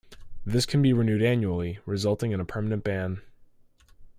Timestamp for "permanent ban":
2.45-3.21